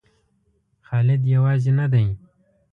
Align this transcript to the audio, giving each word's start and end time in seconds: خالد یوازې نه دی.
خالد 0.87 1.21
یوازې 1.35 1.71
نه 1.79 1.85
دی. 1.91 2.05